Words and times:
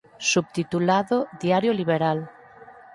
Subtitulado 0.31 1.17
"Diario 1.41 1.71
liberal. 1.79 2.19